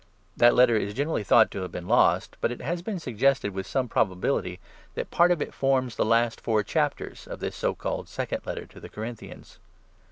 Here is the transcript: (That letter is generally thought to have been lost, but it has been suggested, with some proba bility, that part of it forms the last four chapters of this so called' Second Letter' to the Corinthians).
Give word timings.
(That 0.35 0.55
letter 0.55 0.75
is 0.75 0.95
generally 0.95 1.23
thought 1.23 1.51
to 1.51 1.61
have 1.61 1.71
been 1.71 1.87
lost, 1.87 2.35
but 2.41 2.51
it 2.51 2.59
has 2.59 2.81
been 2.81 2.97
suggested, 2.99 3.51
with 3.53 3.67
some 3.67 3.87
proba 3.87 4.19
bility, 4.19 4.57
that 4.95 5.11
part 5.11 5.29
of 5.29 5.43
it 5.43 5.53
forms 5.53 5.95
the 5.95 6.03
last 6.03 6.41
four 6.41 6.63
chapters 6.63 7.27
of 7.27 7.39
this 7.39 7.55
so 7.55 7.75
called' 7.75 8.09
Second 8.09 8.43
Letter' 8.43 8.65
to 8.71 8.79
the 8.79 8.89
Corinthians). 8.89 9.59